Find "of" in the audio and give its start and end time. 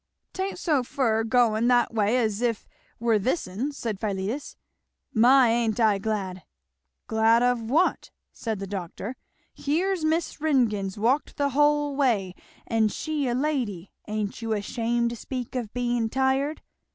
7.43-7.69, 15.53-15.71